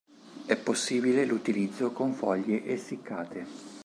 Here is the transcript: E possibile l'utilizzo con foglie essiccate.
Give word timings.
E 0.47 0.57
possibile 0.57 1.25
l'utilizzo 1.25 1.91
con 1.91 2.13
foglie 2.13 2.65
essiccate. 2.67 3.45